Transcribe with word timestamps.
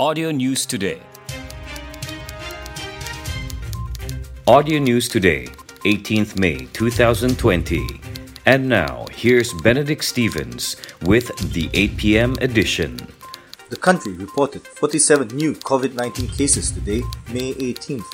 Audio 0.00 0.30
News 0.30 0.64
Today. 0.64 1.02
Audio 4.46 4.78
News 4.78 5.08
Today, 5.08 5.46
18th 5.84 6.38
May 6.38 6.66
2020. 6.72 7.84
And 8.46 8.68
now, 8.68 9.06
here's 9.10 9.52
Benedict 9.54 10.04
Stevens 10.04 10.76
with 11.02 11.36
the 11.52 11.68
8 11.74 11.96
p.m. 11.96 12.36
edition. 12.40 12.96
The 13.70 13.76
country 13.76 14.12
reported 14.12 14.64
47 14.68 15.34
new 15.34 15.54
COVID 15.54 15.94
19 15.94 16.28
cases 16.28 16.70
today, 16.70 17.02
May 17.32 17.54
18th, 17.54 18.06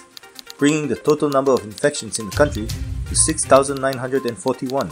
bringing 0.56 0.88
the 0.88 0.96
total 0.96 1.28
number 1.28 1.52
of 1.52 1.64
infections 1.64 2.18
in 2.18 2.30
the 2.30 2.36
country 2.36 2.66
to 3.08 3.14
6,941. 3.14 4.90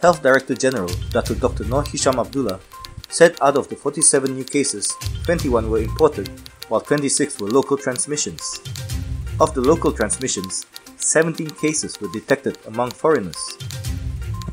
Health 0.00 0.22
Director 0.22 0.54
General 0.54 0.90
Dr. 1.10 1.34
Dr. 1.34 1.64
Noor 1.64 1.82
Hisham 1.82 2.20
Abdullah 2.20 2.60
said 3.08 3.36
out 3.40 3.56
of 3.56 3.68
the 3.68 3.76
47 3.76 4.34
new 4.34 4.44
cases, 4.44 4.94
21 5.24 5.70
were 5.70 5.78
imported, 5.78 6.28
while 6.68 6.80
26 6.80 7.40
were 7.40 7.48
local 7.48 7.76
transmissions. 7.76 8.60
Of 9.40 9.54
the 9.54 9.60
local 9.60 9.92
transmissions, 9.92 10.66
17 10.96 11.50
cases 11.50 12.00
were 12.00 12.12
detected 12.12 12.58
among 12.66 12.90
foreigners. 12.90 13.38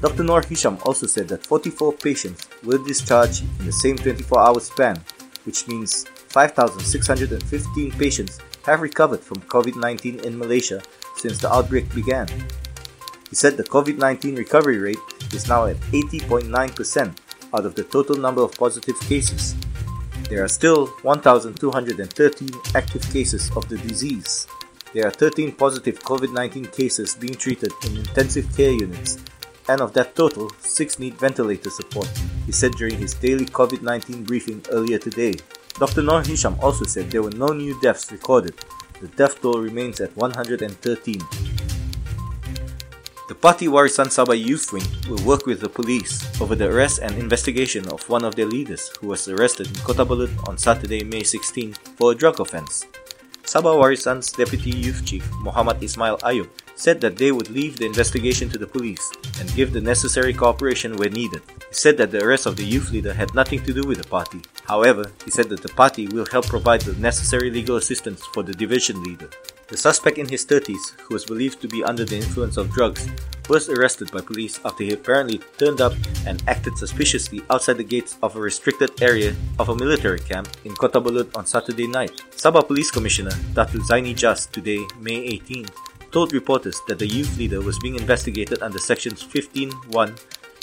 Dr. 0.01 0.23
Noor 0.23 0.41
Hisham 0.41 0.77
also 0.85 1.07
said 1.07 1.29
that 1.29 1.45
44 1.45 1.93
patients 1.93 2.49
were 2.63 2.77
discharged 2.77 3.43
in 3.59 3.65
the 3.65 3.71
same 3.71 3.95
24 3.95 4.39
hour 4.39 4.59
span, 4.59 4.99
which 5.45 5.67
means 5.67 6.05
5,615 6.27 7.91
patients 7.91 8.39
have 8.65 8.81
recovered 8.81 9.21
from 9.21 9.41
COVID 9.41 9.75
19 9.75 10.19
in 10.19 10.37
Malaysia 10.37 10.81
since 11.15 11.39
the 11.39 11.51
outbreak 11.51 11.87
began. 11.95 12.27
He 13.29 13.35
said 13.35 13.55
the 13.55 13.63
COVID 13.63 13.97
19 13.97 14.35
recovery 14.35 14.77
rate 14.77 14.99
is 15.31 15.47
now 15.47 15.65
at 15.65 15.77
80.9%, 15.89 17.17
out 17.53 17.65
of 17.65 17.75
the 17.75 17.83
total 17.83 18.15
number 18.15 18.41
of 18.41 18.51
positive 18.53 18.99
cases. 19.01 19.55
There 20.29 20.43
are 20.43 20.47
still 20.47 20.87
1,213 21.03 22.49
active 22.75 23.03
cases 23.11 23.51
of 23.55 23.67
the 23.69 23.77
disease. 23.77 24.47
There 24.93 25.07
are 25.07 25.11
13 25.11 25.53
positive 25.53 25.99
COVID 25.99 26.33
19 26.33 26.65
cases 26.65 27.15
being 27.15 27.35
treated 27.35 27.71
in 27.85 27.97
intensive 27.97 28.55
care 28.55 28.71
units, 28.71 29.17
and 29.67 29.81
of 29.81 29.93
that 29.93 30.15
total, 30.15 30.51
6 30.59 30.99
need 30.99 31.15
ventilator 31.15 31.69
support, 31.69 32.09
he 32.45 32.51
said 32.51 32.73
during 32.73 32.97
his 32.97 33.13
daily 33.13 33.45
COVID 33.45 33.81
19 33.81 34.23
briefing 34.23 34.63
earlier 34.71 34.99
today. 34.99 35.33
Dr. 35.79 36.03
Noor 36.03 36.21
Hisham 36.21 36.57
also 36.61 36.85
said 36.85 37.09
there 37.09 37.23
were 37.23 37.31
no 37.31 37.47
new 37.47 37.79
deaths 37.81 38.11
recorded. 38.11 38.53
The 39.01 39.07
death 39.09 39.41
toll 39.41 39.59
remains 39.59 39.99
at 39.99 40.15
113. 40.15 41.21
The 43.29 43.35
Parti 43.35 43.71
Warisan 43.71 44.11
Sabah 44.11 44.35
Youth 44.35 44.73
Wing 44.75 44.83
will 45.07 45.23
work 45.23 45.45
with 45.47 45.61
the 45.61 45.71
police 45.71 46.27
over 46.41 46.55
the 46.59 46.67
arrest 46.67 46.99
and 46.99 47.15
investigation 47.15 47.87
of 47.87 48.03
one 48.09 48.25
of 48.25 48.35
their 48.35 48.45
leaders 48.45 48.91
who 48.99 49.07
was 49.07 49.29
arrested 49.31 49.67
in 49.67 49.79
Kota 49.79 50.03
Belud 50.03 50.35
on 50.49 50.57
Saturday, 50.57 51.05
May 51.05 51.23
16 51.23 51.71
for 51.95 52.11
a 52.11 52.15
drug 52.15 52.41
offense. 52.41 52.83
Sabah 53.47 53.79
Warisan's 53.79 54.27
Deputy 54.27 54.75
Youth 54.75 55.05
Chief 55.05 55.23
Muhammad 55.39 55.81
Ismail 55.81 56.17
Ayub 56.19 56.49
said 56.75 56.99
that 56.99 57.15
they 57.15 57.31
would 57.31 57.49
leave 57.49 57.77
the 57.77 57.85
investigation 57.85 58.49
to 58.49 58.59
the 58.59 58.67
police 58.67 59.03
and 59.39 59.47
give 59.55 59.71
the 59.71 59.79
necessary 59.79 60.33
cooperation 60.33 60.97
where 60.97 61.09
needed. 61.09 61.41
He 61.69 61.75
said 61.75 61.95
that 62.03 62.11
the 62.11 62.19
arrest 62.19 62.45
of 62.45 62.57
the 62.57 62.67
youth 62.67 62.91
leader 62.91 63.13
had 63.13 63.33
nothing 63.33 63.63
to 63.63 63.71
do 63.71 63.87
with 63.87 64.03
the 64.03 64.07
party. 64.07 64.41
However, 64.65 65.11
he 65.25 65.31
said 65.31 65.49
that 65.49 65.61
the 65.61 65.69
party 65.69 66.07
will 66.07 66.25
help 66.31 66.47
provide 66.47 66.81
the 66.81 66.99
necessary 66.99 67.51
legal 67.51 67.75
assistance 67.75 68.25
for 68.33 68.43
the 68.43 68.53
division 68.53 69.03
leader. 69.03 69.29
The 69.67 69.77
suspect 69.77 70.17
in 70.17 70.27
his 70.27 70.45
30s, 70.45 70.99
who 71.01 71.15
was 71.15 71.25
believed 71.25 71.61
to 71.61 71.67
be 71.67 71.83
under 71.83 72.05
the 72.05 72.15
influence 72.17 72.57
of 72.57 72.71
drugs, 72.71 73.07
was 73.49 73.69
arrested 73.69 74.11
by 74.11 74.21
police 74.21 74.59
after 74.63 74.83
he 74.83 74.93
apparently 74.93 75.41
turned 75.57 75.81
up 75.81 75.93
and 76.25 76.43
acted 76.47 76.77
suspiciously 76.77 77.41
outside 77.49 77.77
the 77.77 77.83
gates 77.83 78.17
of 78.23 78.35
a 78.35 78.39
restricted 78.39 79.01
area 79.01 79.35
of 79.59 79.69
a 79.69 79.75
military 79.75 80.19
camp 80.19 80.47
in 80.63 80.75
Kota 80.75 81.01
Belud 81.01 81.35
on 81.35 81.45
Saturday 81.45 81.87
night. 81.87 82.21
Sabah 82.31 82.65
Police 82.65 82.91
Commissioner 82.91 83.35
Datu 83.53 83.81
Zaini 83.83 84.15
Jas 84.15 84.45
today, 84.45 84.79
May 84.99 85.17
18, 85.41 85.65
told 86.11 86.31
reporters 86.31 86.79
that 86.87 86.99
the 86.99 87.07
youth 87.07 87.35
leader 87.37 87.59
was 87.59 87.79
being 87.79 87.95
investigated 87.95 88.61
under 88.61 88.79
sections 88.79 89.23
15.1 89.23 90.07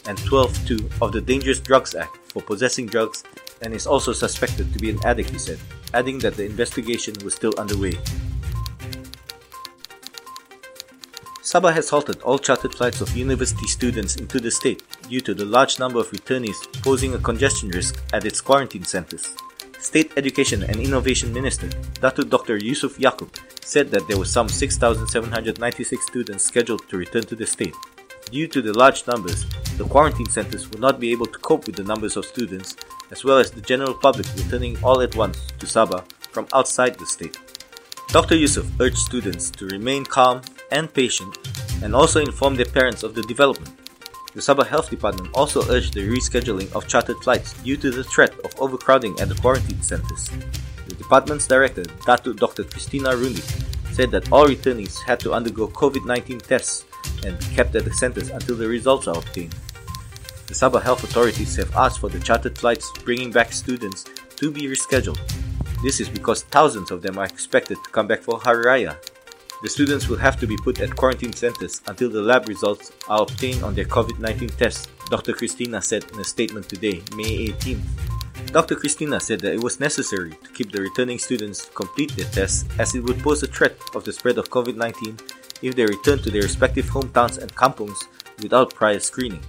and 0.07 0.17
12.2 0.19 1.03
of 1.03 1.13
the 1.13 1.21
Dangerous 1.21 1.61
Drugs 1.61 1.95
Act 1.95 2.17
for 2.31 2.41
possessing 2.41 2.87
drugs 2.87 3.25
and 3.63 3.75
is 3.75 3.87
also 3.87 4.13
suspected 4.13 4.73
to 4.73 4.79
be 4.79 4.91
an 4.91 4.99
addict, 5.05 5.31
he 5.31 5.39
said, 5.39 5.59
adding 5.95 6.19
that 6.21 6.37
the 6.37 6.45
investigation 6.45 7.15
was 7.25 7.35
still 7.35 7.53
underway. 7.59 7.93
Sabah 11.43 11.73
has 11.73 11.91
halted 11.91 12.23
all 12.23 12.39
chartered 12.39 12.75
flights 12.75 13.01
of 13.01 13.17
university 13.17 13.67
students 13.67 14.15
into 14.17 14.39
the 14.39 14.53
state 14.53 14.85
due 15.09 15.21
to 15.21 15.35
the 15.35 15.45
large 15.45 15.81
number 15.81 15.99
of 15.99 16.11
returnees 16.13 16.61
posing 16.83 17.13
a 17.15 17.19
congestion 17.19 17.71
risk 17.71 18.01
at 18.13 18.25
its 18.25 18.41
quarantine 18.41 18.85
centers. 18.85 19.35
State 19.81 20.13
Education 20.17 20.63
and 20.63 20.77
Innovation 20.79 21.33
Minister 21.33 21.67
Datu 21.99 22.29
Dr. 22.29 22.59
Yusuf 22.59 22.99
Yaakob 22.99 23.35
said 23.65 23.91
that 23.91 24.07
there 24.07 24.19
were 24.19 24.27
some 24.27 24.49
6,796 24.49 26.07
students 26.07 26.45
scheduled 26.45 26.87
to 26.89 26.99
return 26.99 27.25
to 27.25 27.35
the 27.35 27.47
state. 27.47 27.75
Due 28.31 28.47
to 28.47 28.63
the 28.63 28.73
large 28.79 29.07
numbers, 29.09 29.45
the 29.77 29.85
quarantine 29.85 30.29
centers 30.29 30.71
will 30.71 30.79
not 30.79 31.01
be 31.01 31.11
able 31.11 31.27
to 31.27 31.39
cope 31.41 31.67
with 31.67 31.75
the 31.75 31.83
numbers 31.83 32.17
of 32.17 32.25
students, 32.25 32.77
as 33.11 33.25
well 33.25 33.39
as 33.39 33.51
the 33.51 33.61
general 33.61 33.95
public 33.95 34.27
returning 34.37 34.77
all 34.83 35.01
at 35.01 35.15
once 35.17 35.39
to 35.59 35.67
Sabah 35.67 36.05
from 36.33 36.47
outside 36.53 36.95
the 36.99 37.07
state. 37.07 37.39
Dr. 38.09 38.37
Yusuf 38.37 38.67
urged 38.81 38.99
students 38.99 39.51
to 39.51 39.67
remain 39.67 40.05
calm 40.05 40.43
and 40.73 40.93
patient 40.93 41.37
and 41.83 41.95
also 41.95 42.21
inform 42.21 42.57
their 42.57 42.67
parents 42.67 43.03
of 43.03 43.15
the 43.15 43.23
development. 43.23 43.75
The 44.35 44.41
Sabah 44.41 44.67
Health 44.67 44.91
Department 44.91 45.31
also 45.35 45.69
urged 45.71 45.95
the 45.95 46.09
rescheduling 46.09 46.73
of 46.73 46.87
chartered 46.87 47.19
flights 47.19 47.53
due 47.63 47.77
to 47.79 47.91
the 47.91 48.05
threat 48.05 48.33
of 48.45 48.55
overcrowding 48.61 49.19
at 49.19 49.29
the 49.29 49.35
quarantine 49.35 49.83
centers. 49.83 50.31
The 50.87 50.95
department's 50.95 51.47
director, 51.47 51.83
Datu 52.07 52.37
Dr. 52.37 52.65
Christina 52.65 53.11
Rundik, 53.11 53.47
said 53.93 54.13
that 54.13 54.31
all 54.31 54.47
returnees 54.47 55.03
had 55.03 55.19
to 55.21 55.33
undergo 55.33 55.67
COVID 55.69 56.07
19 56.07 56.39
tests 56.41 56.85
and 57.25 57.39
be 57.39 57.45
kept 57.57 57.75
at 57.75 57.85
the 57.85 57.93
centers 57.93 58.31
until 58.31 58.57
the 58.57 58.69
results 58.69 59.09
are 59.09 59.19
obtained. 59.19 59.55
The 60.51 60.59
Sabah 60.59 60.83
health 60.83 61.05
authorities 61.05 61.57
have 61.57 61.75
asked 61.77 62.01
for 62.01 62.11
the 62.11 62.21
chartered 62.21 62.59
flights 62.59 62.91
bringing 63.05 63.31
back 63.31 63.53
students 63.53 64.05
to 64.37 64.51
be 64.51 64.67
rescheduled 64.69 65.19
this 65.83 65.99
is 65.99 66.11
because 66.11 66.43
thousands 66.43 66.91
of 66.91 67.01
them 67.01 67.17
are 67.17 67.25
expected 67.25 67.79
to 67.83 67.91
come 67.91 68.07
back 68.07 68.21
for 68.21 68.39
Hari 68.39 68.65
Raya. 68.65 68.97
The 69.63 69.69
students 69.69 70.09
will 70.09 70.19
have 70.19 70.39
to 70.41 70.47
be 70.47 70.59
put 70.59 70.79
at 70.81 70.95
quarantine 70.95 71.33
centers 71.33 71.81
until 71.87 72.11
the 72.11 72.21
lab 72.21 72.49
results 72.49 72.93
are 73.09 73.23
obtained 73.23 73.63
on 73.63 73.75
their 73.75 73.87
COVID 73.87 74.19
19 74.19 74.51
tests, 74.51 74.89
Dr. 75.09 75.33
Christina 75.33 75.81
said 75.81 76.05
in 76.13 76.21
a 76.21 76.25
statement 76.25 76.69
today, 76.69 77.03
May 77.17 77.49
18th. 77.49 78.53
Dr. 78.53 78.75
Christina 78.75 79.21
said 79.21 79.41
that 79.41 79.55
it 79.55 79.63
was 79.63 79.81
necessary 79.81 80.33
to 80.33 80.51
keep 80.53 80.71
the 80.71 80.83
returning 80.83 81.19
students 81.19 81.65
to 81.65 81.73
complete 81.73 82.15
their 82.15 82.31
tests 82.31 82.67
as 82.79 82.95
it 82.95 83.01
would 83.01 83.19
pose 83.21 83.43
a 83.43 83.47
threat 83.47 83.77
of 83.95 84.05
the 84.05 84.13
spread 84.13 84.37
of 84.37 84.51
COVID 84.51 84.77
19 84.77 85.17
if 85.63 85.77
they 85.77 85.87
return 85.87 86.19
to 86.19 86.31
their 86.31 86.43
respective 86.43 86.91
hometowns 86.91 87.39
and 87.39 87.55
kampungs 87.55 88.07
without 88.43 88.75
prior 88.75 89.01
screening. 89.01 89.43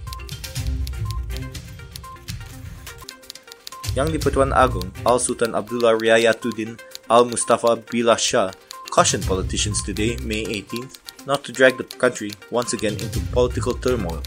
Yang 3.92 4.16
di-Pertuan 4.16 4.56
Agong 4.56 4.88
Al 5.04 5.20
Sultan 5.20 5.52
Abdullah 5.52 5.92
Riayatuddin 6.00 6.80
Al 7.12 7.28
Mustafa 7.28 7.76
Billah 7.76 8.16
Shah 8.16 8.48
cautioned 8.88 9.24
politicians 9.28 9.84
today, 9.84 10.16
May 10.24 10.44
18th, 10.48 11.00
not 11.28 11.44
to 11.44 11.52
drag 11.52 11.76
the 11.76 11.84
country 11.84 12.32
once 12.50 12.72
again 12.72 12.96
into 12.96 13.20
political 13.36 13.76
turmoil. 13.76 14.24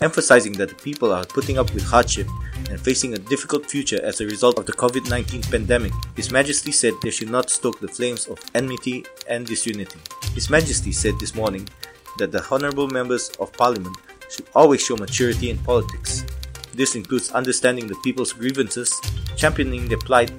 Emphasizing 0.00 0.52
that 0.56 0.68
the 0.68 0.80
people 0.80 1.12
are 1.12 1.24
putting 1.28 1.56
up 1.56 1.72
with 1.72 1.84
hardship 1.84 2.26
and 2.68 2.80
facing 2.80 3.12
a 3.12 3.20
difficult 3.28 3.68
future 3.68 4.00
as 4.02 4.20
a 4.20 4.26
result 4.26 4.58
of 4.58 4.64
the 4.64 4.72
COVID 4.72 5.08
19 5.08 5.42
pandemic, 5.52 5.92
His 6.16 6.32
Majesty 6.32 6.72
said 6.72 6.92
they 7.02 7.12
should 7.12 7.30
not 7.30 7.50
stoke 7.50 7.80
the 7.80 7.88
flames 7.88 8.26
of 8.26 8.40
enmity 8.54 9.04
and 9.28 9.46
disunity. 9.46 10.00
His 10.34 10.48
Majesty 10.48 10.92
said 10.92 11.14
this 11.20 11.34
morning 11.34 11.68
that 12.16 12.32
the 12.32 12.44
honorable 12.50 12.88
members 12.88 13.28
of 13.40 13.52
parliament 13.52 13.96
should 14.30 14.46
always 14.54 14.80
show 14.80 14.96
maturity 14.96 15.50
in 15.50 15.58
politics 15.58 16.23
this 16.74 16.94
includes 16.94 17.30
understanding 17.30 17.86
the 17.86 17.96
people's 18.02 18.32
grievances, 18.32 19.00
championing 19.36 19.88
their 19.88 19.98
plight, 19.98 20.32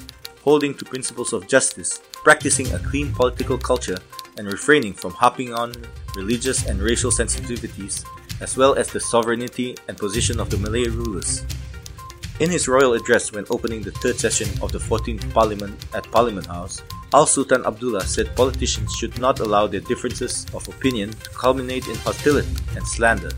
holding 0.43 0.73
to 0.75 0.85
principles 0.85 1.33
of 1.33 1.47
justice, 1.47 2.01
practicing 2.13 2.71
a 2.73 2.79
clean 2.79 3.11
political 3.13 3.57
culture, 3.57 3.97
and 4.37 4.47
refraining 4.47 4.93
from 4.93 5.11
harping 5.11 5.53
on 5.53 5.73
religious 6.15 6.65
and 6.65 6.81
racial 6.81 7.11
sensitivities, 7.11 8.05
as 8.41 8.57
well 8.57 8.75
as 8.75 8.91
the 8.91 8.99
sovereignty 8.99 9.75
and 9.87 9.97
position 9.97 10.39
of 10.39 10.49
the 10.49 10.57
Malay 10.57 10.87
rulers. 10.87 11.43
In 12.41 12.49
his 12.49 12.67
royal 12.67 12.93
address 12.93 13.31
when 13.31 13.45
opening 13.49 13.81
the 13.81 13.95
third 14.03 14.19
session 14.19 14.49
of 14.61 14.73
the 14.73 14.77
14th 14.77 15.31
Parliament 15.33 15.85
at 15.95 16.11
Parliament 16.11 16.45
House, 16.47 16.81
Al 17.13 17.25
Sultan 17.25 17.65
Abdullah 17.65 18.03
said 18.03 18.35
politicians 18.35 18.93
should 18.95 19.17
not 19.19 19.39
allow 19.39 19.67
their 19.67 19.79
differences 19.79 20.45
of 20.53 20.67
opinion 20.67 21.11
to 21.11 21.29
culminate 21.29 21.87
in 21.87 21.95
hostility 22.03 22.51
and 22.75 22.85
slander, 22.85 23.31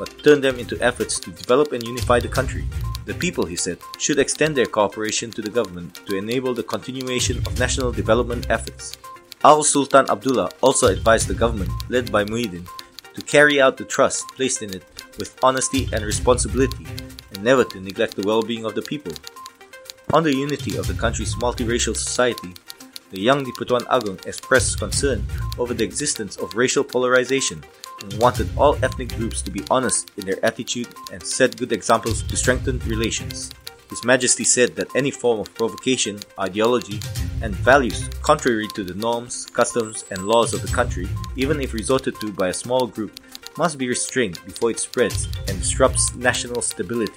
but 0.00 0.16
turn 0.24 0.40
them 0.40 0.58
into 0.58 0.80
efforts 0.80 1.20
to 1.20 1.30
develop 1.30 1.72
and 1.72 1.86
unify 1.86 2.18
the 2.18 2.26
country. 2.26 2.64
The 3.04 3.12
people, 3.12 3.44
he 3.44 3.54
said, 3.54 3.76
should 3.98 4.18
extend 4.18 4.56
their 4.56 4.64
cooperation 4.64 5.30
to 5.32 5.42
the 5.42 5.50
government 5.50 6.00
to 6.06 6.16
enable 6.16 6.54
the 6.54 6.62
continuation 6.62 7.36
of 7.44 7.58
national 7.58 7.92
development 7.92 8.46
efforts. 8.48 8.96
Al 9.44 9.62
Sultan 9.62 10.08
Abdullah 10.08 10.50
also 10.62 10.86
advised 10.86 11.28
the 11.28 11.34
government, 11.34 11.70
led 11.90 12.10
by 12.10 12.24
Muhyiddin, 12.24 12.66
to 13.12 13.20
carry 13.20 13.60
out 13.60 13.76
the 13.76 13.84
trust 13.84 14.26
placed 14.36 14.62
in 14.62 14.72
it 14.72 14.84
with 15.18 15.36
honesty 15.42 15.86
and 15.92 16.02
responsibility, 16.02 16.86
and 17.34 17.44
never 17.44 17.64
to 17.64 17.80
neglect 17.80 18.16
the 18.16 18.26
well 18.26 18.42
being 18.42 18.64
of 18.64 18.74
the 18.74 18.82
people. 18.82 19.12
On 20.14 20.22
the 20.22 20.34
unity 20.34 20.78
of 20.78 20.86
the 20.86 20.94
country's 20.94 21.34
multiracial 21.34 21.94
society, 21.94 22.54
the 23.10 23.20
Yang 23.20 23.44
di-Pertuan 23.44 23.84
Agong 23.90 24.24
expressed 24.26 24.78
concern 24.78 25.26
over 25.58 25.74
the 25.74 25.84
existence 25.84 26.36
of 26.36 26.54
racial 26.54 26.84
polarization 26.84 27.62
and 28.02 28.12
wanted 28.20 28.48
all 28.56 28.76
ethnic 28.82 29.14
groups 29.16 29.42
to 29.42 29.50
be 29.50 29.62
honest 29.70 30.10
in 30.16 30.26
their 30.26 30.44
attitude 30.44 30.88
and 31.12 31.22
set 31.22 31.56
good 31.56 31.72
examples 31.72 32.22
to 32.22 32.36
strengthen 32.36 32.78
relations. 32.80 33.50
His 33.90 34.04
Majesty 34.04 34.44
said 34.44 34.76
that 34.76 34.94
any 34.94 35.10
form 35.10 35.40
of 35.40 35.52
provocation, 35.54 36.20
ideology, 36.38 37.00
and 37.42 37.54
values 37.56 38.08
contrary 38.22 38.68
to 38.74 38.84
the 38.84 38.94
norms, 38.94 39.46
customs, 39.46 40.04
and 40.10 40.26
laws 40.26 40.54
of 40.54 40.62
the 40.62 40.72
country, 40.72 41.08
even 41.36 41.60
if 41.60 41.74
resorted 41.74 42.14
to 42.20 42.32
by 42.32 42.48
a 42.48 42.54
small 42.54 42.86
group, 42.86 43.18
must 43.58 43.78
be 43.78 43.88
restrained 43.88 44.38
before 44.46 44.70
it 44.70 44.78
spreads 44.78 45.26
and 45.48 45.58
disrupts 45.58 46.14
national 46.14 46.62
stability. 46.62 47.12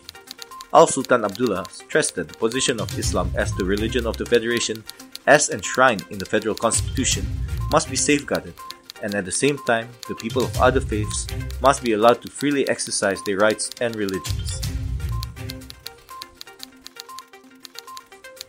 Al 0.73 0.87
Sultan 0.87 1.23
Abdullah 1.23 1.65
stressed 1.69 2.15
that 2.15 2.27
the 2.27 2.33
position 2.33 2.81
of 2.81 2.97
Islam 2.97 3.31
as 3.35 3.53
the 3.53 3.63
religion 3.63 4.07
of 4.07 4.17
the 4.17 4.25
Federation, 4.25 4.83
as 5.27 5.51
enshrined 5.51 6.03
in 6.09 6.17
the 6.17 6.25
Federal 6.25 6.55
Constitution, 6.55 7.27
must 7.71 7.87
be 7.87 7.95
safeguarded, 7.95 8.55
and 9.03 9.13
at 9.13 9.25
the 9.25 9.31
same 9.31 9.59
time, 9.67 9.89
the 10.07 10.15
people 10.15 10.43
of 10.43 10.57
other 10.59 10.79
faiths 10.79 11.27
must 11.61 11.83
be 11.83 11.91
allowed 11.91 12.21
to 12.23 12.31
freely 12.31 12.67
exercise 12.69 13.21
their 13.23 13.37
rights 13.37 13.69
and 13.81 13.95
religions. 13.95 14.61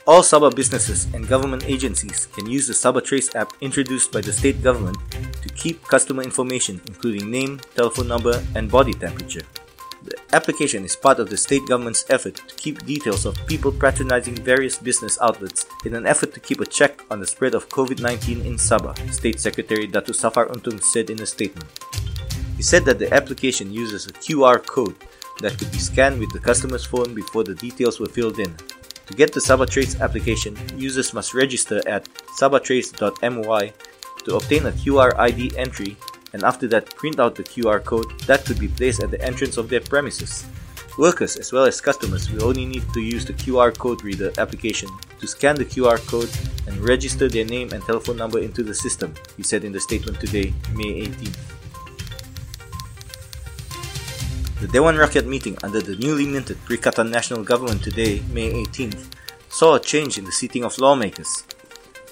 All 0.06 0.20
Sabah 0.20 0.54
businesses 0.54 1.08
and 1.12 1.26
government 1.26 1.64
agencies 1.66 2.28
can 2.36 2.44
use 2.44 2.68
the 2.68 2.76
Sabah 2.76 3.02
Trace 3.02 3.34
app 3.34 3.52
introduced 3.60 4.12
by 4.12 4.20
the 4.20 4.32
state 4.32 4.62
government 4.62 4.96
to 5.42 5.48
keep 5.48 5.82
customer 5.88 6.22
information 6.22 6.80
including 6.86 7.30
name, 7.30 7.58
telephone 7.74 8.08
number, 8.08 8.44
and 8.54 8.70
body 8.70 8.92
temperature. 8.92 9.42
The 10.04 10.18
application 10.36 10.84
is 10.84 10.96
part 10.96 11.18
of 11.18 11.30
the 11.30 11.36
state 11.38 11.62
government's 11.66 12.04
effort 12.10 12.36
to 12.36 12.54
keep 12.56 12.84
details 12.84 13.24
of 13.24 13.40
people 13.46 13.72
patronizing 13.72 14.36
various 14.36 14.76
business 14.76 15.18
outlets 15.22 15.64
in 15.86 15.94
an 15.94 16.06
effort 16.06 16.34
to 16.34 16.40
keep 16.40 16.60
a 16.60 16.66
check 16.66 17.00
on 17.10 17.20
the 17.20 17.26
spread 17.26 17.54
of 17.54 17.70
COVID 17.70 18.02
19 18.02 18.44
in 18.44 18.56
Sabah, 18.56 18.92
State 19.10 19.40
Secretary 19.40 19.88
Datu 19.88 20.14
Safar 20.14 20.48
Untung 20.48 20.82
said 20.82 21.08
in 21.08 21.22
a 21.22 21.26
statement. 21.26 21.70
He 22.58 22.62
said 22.62 22.84
that 22.84 22.98
the 22.98 23.12
application 23.14 23.72
uses 23.72 24.06
a 24.06 24.12
QR 24.12 24.64
code 24.64 24.96
that 25.40 25.56
could 25.58 25.72
be 25.72 25.78
scanned 25.78 26.20
with 26.20 26.32
the 26.32 26.38
customer's 26.38 26.84
phone 26.84 27.14
before 27.14 27.44
the 27.44 27.54
details 27.54 27.98
were 27.98 28.06
filled 28.06 28.38
in, 28.38 28.54
to 29.06 29.14
get 29.14 29.32
the 29.32 29.40
SabahTrace 29.40 30.00
application, 30.00 30.56
users 30.76 31.12
must 31.12 31.34
register 31.34 31.80
at 31.86 32.08
sabahtrace.my 32.38 33.72
to 34.24 34.36
obtain 34.36 34.66
a 34.66 34.72
QR 34.72 35.14
ID 35.18 35.56
entry 35.58 35.96
and 36.34 36.42
after 36.42 36.66
that 36.66 36.94
print 36.96 37.18
out 37.20 37.36
the 37.36 37.44
QR 37.44 37.82
code 37.82 38.10
that 38.26 38.44
could 38.44 38.58
be 38.58 38.68
placed 38.68 39.02
at 39.02 39.10
the 39.10 39.22
entrance 39.22 39.56
of 39.56 39.70
their 39.70 39.80
premises. 39.80 40.44
Workers 40.98 41.36
as 41.36 41.52
well 41.52 41.64
as 41.64 41.80
customers 41.80 42.30
will 42.30 42.44
only 42.44 42.66
need 42.66 42.84
to 42.92 43.00
use 43.00 43.24
the 43.24 43.32
QR 43.32 43.76
code 43.76 44.04
reader 44.04 44.32
application 44.38 44.88
to 45.20 45.26
scan 45.26 45.54
the 45.54 45.64
QR 45.64 45.98
code 46.06 46.30
and 46.66 46.76
register 46.78 47.28
their 47.28 47.44
name 47.44 47.72
and 47.72 47.82
telephone 47.82 48.16
number 48.16 48.40
into 48.40 48.62
the 48.62 48.74
system, 48.74 49.14
he 49.36 49.42
said 49.42 49.64
in 49.64 49.72
the 49.72 49.80
statement 49.80 50.20
today, 50.20 50.52
May 50.74 51.06
18th. 51.06 51.38
The 54.60 54.68
Dewan 54.68 54.96
Rakyat 54.96 55.26
meeting 55.26 55.56
under 55.62 55.80
the 55.80 55.96
newly 55.96 56.26
minted 56.26 56.58
Perikatan 56.66 57.12
Nasional 57.12 57.44
Government 57.44 57.82
today, 57.82 58.22
May 58.32 58.50
18th, 58.64 59.06
saw 59.50 59.74
a 59.74 59.80
change 59.80 60.18
in 60.18 60.24
the 60.24 60.32
seating 60.32 60.64
of 60.64 60.78
lawmakers. 60.78 61.44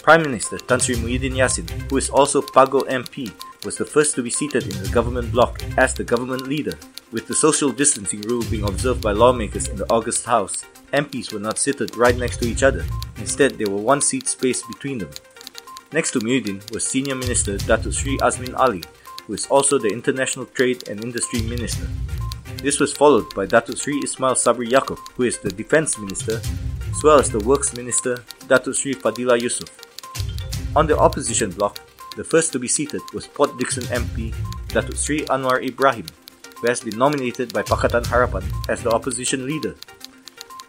Prime 0.02 0.22
Minister 0.22 0.58
Tan 0.58 0.80
Sri 0.80 0.96
Muhyiddin 0.96 1.34
Yassin, 1.34 1.70
who 1.88 1.96
is 1.96 2.10
also 2.10 2.42
Pagoh 2.42 2.82
MP, 2.88 3.32
was 3.64 3.76
the 3.76 3.85
first 3.85 4.14
to 4.14 4.23
be 4.23 4.31
seated 4.31 4.64
in 4.64 4.82
the 4.82 4.88
government 4.91 5.31
block 5.31 5.62
as 5.79 5.94
the 5.94 6.05
government 6.05 6.49
leader. 6.49 6.76
With 7.12 7.26
the 7.26 7.35
social 7.35 7.70
distancing 7.70 8.23
rule 8.23 8.43
being 8.50 8.64
observed 8.64 9.03
by 9.03 9.12
lawmakers 9.12 9.69
in 9.69 9.76
the 9.76 9.91
August 9.91 10.25
House, 10.25 10.64
MPs 10.93 11.32
were 11.32 11.41
not 11.41 11.59
seated 11.59 11.97
right 11.97 12.17
next 12.17 12.38
to 12.38 12.49
each 12.49 12.62
other. 12.62 12.85
Instead, 13.19 13.59
there 13.59 13.70
were 13.70 13.81
one 13.81 14.00
seat 14.00 14.26
space 14.29 14.62
between 14.67 14.99
them. 14.99 15.11
Next 15.93 16.12
to 16.12 16.20
Muhyiddin 16.20 16.70
was 16.73 16.87
Senior 16.87 17.14
Minister 17.14 17.56
Datuk 17.59 17.93
Sri 17.93 18.17
Azmin 18.19 18.59
Ali, 18.59 18.82
who 19.26 19.35
is 19.35 19.47
also 19.47 19.79
the 19.79 19.88
International 19.88 20.47
Trade 20.47 20.88
and 20.88 21.05
Industry 21.05 21.43
Minister. 21.43 21.87
This 22.62 22.81
was 22.81 22.93
followed 22.93 23.32
by 23.35 23.47
Datuk 23.47 23.79
Sri 23.79 24.00
Ismail 24.03 24.35
Sabri 24.35 24.69
Yaakob, 24.69 24.99
who 25.17 25.25
is 25.25 25.38
the 25.38 25.50
Defence 25.50 25.99
Minister, 25.99 26.41
as 26.91 27.03
well 27.05 27.19
as 27.19 27.31
the 27.31 27.41
Works 27.41 27.76
Minister, 27.76 28.17
Datuk 28.49 28.76
Sri 28.76 28.94
Fadillah 28.94 29.38
Yusof. 29.38 29.69
On 30.75 30.87
the 30.87 30.99
opposition 30.99 31.50
bloc, 31.50 31.79
the 32.17 32.25
first 32.25 32.53
to 32.53 32.59
be 32.59 32.69
seated 32.69 33.00
was 33.14 33.26
Port 33.26 33.56
Dickson 33.59 33.85
MP, 33.85 34.35
Datuk 34.69 34.97
Sri 34.97 35.25
Anwar 35.26 35.64
Ibrahim, 35.64 36.06
who 36.61 36.69
has 36.69 36.81
been 36.81 36.99
nominated 36.99 37.53
by 37.53 37.62
Pakatan 37.62 38.05
Harapan 38.05 38.44
as 38.69 38.82
the 38.82 38.91
opposition 38.91 39.47
leader. 39.47 39.75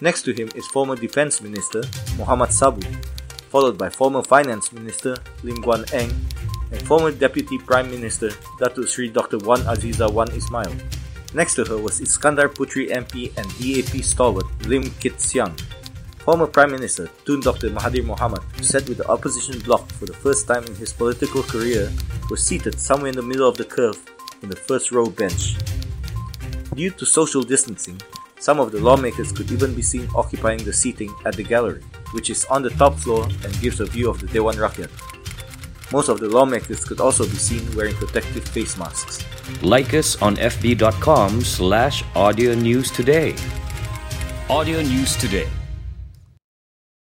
Next 0.01 0.23
to 0.23 0.33
him 0.33 0.49
is 0.55 0.67
former 0.67 0.95
Defence 0.95 1.41
Minister 1.41 1.83
Muhammad 2.17 2.51
Sabu, 2.51 2.81
followed 3.51 3.77
by 3.77 3.89
former 3.89 4.23
Finance 4.23 4.71
Minister 4.73 5.15
Lim 5.43 5.61
Guan 5.61 5.85
Eng 5.93 6.11
and 6.71 6.81
former 6.87 7.11
Deputy 7.11 7.57
Prime 7.59 7.89
Minister 7.91 8.29
Datuk 8.59 8.87
Sri 8.87 9.09
Dr. 9.09 9.37
Wan 9.39 9.59
Azizah 9.69 10.11
Wan 10.11 10.31
Ismail. 10.31 10.73
Next 11.33 11.55
to 11.55 11.65
her 11.65 11.77
was 11.77 12.01
Iskandar 12.01 12.49
Puteri 12.49 12.89
MP 12.89 13.29
and 13.37 13.45
DAP 13.57 14.03
stalwart 14.03 14.45
Lim 14.65 14.89
Kit 14.99 15.19
Siang. 15.19 15.53
Former 16.23 16.47
Prime 16.47 16.71
Minister 16.71 17.09
Tun 17.25 17.41
Dr. 17.41 17.69
Mahathir 17.69 18.01
Mohamad, 18.01 18.43
who 18.55 18.63
sat 18.63 18.87
with 18.87 18.97
the 18.97 19.07
opposition 19.09 19.59
bloc 19.59 19.91
for 19.91 20.05
the 20.05 20.13
first 20.13 20.47
time 20.47 20.63
in 20.63 20.73
his 20.75 20.93
political 20.93 21.43
career, 21.43 21.91
was 22.29 22.41
seated 22.41 22.79
somewhere 22.79 23.09
in 23.09 23.15
the 23.15 23.21
middle 23.21 23.47
of 23.47 23.57
the 23.57 23.65
curve 23.65 23.99
in 24.41 24.47
the 24.47 24.55
first 24.55 24.93
row 24.93 25.07
bench. 25.07 25.57
Due 26.75 26.91
to 26.91 27.05
social 27.05 27.41
distancing, 27.43 28.01
some 28.39 28.61
of 28.61 28.71
the 28.71 28.79
lawmakers 28.79 29.33
could 29.33 29.51
even 29.51 29.75
be 29.75 29.81
seen 29.81 30.07
occupying 30.15 30.63
the 30.63 30.71
seating 30.71 31.13
at 31.25 31.35
the 31.35 31.43
gallery, 31.43 31.83
which 32.13 32.29
is 32.29 32.45
on 32.45 32.63
the 32.63 32.69
top 32.69 32.95
floor 32.95 33.25
and 33.25 33.59
gives 33.59 33.81
a 33.81 33.85
view 33.85 34.09
of 34.09 34.21
the 34.21 34.27
Dewan 34.27 34.55
Rakyat. 34.55 34.91
Most 35.91 36.07
of 36.07 36.21
the 36.21 36.29
lawmakers 36.29 36.85
could 36.85 37.01
also 37.01 37.25
be 37.25 37.35
seen 37.35 37.67
wearing 37.75 37.95
protective 37.95 38.47
face 38.47 38.77
masks. 38.77 39.25
Like 39.61 39.93
us 39.93 40.21
on 40.21 40.37
fb.com 40.37 41.41
slash 41.41 42.01
audio 42.15 42.55
news 42.55 42.91
today. 42.91 43.35
Audio 44.49 44.81
News 44.81 45.17
Today 45.17 45.47